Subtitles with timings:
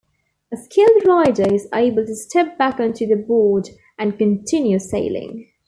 [0.51, 3.69] A skilled rider is able to step back onto the board
[3.99, 5.47] and continue sailing.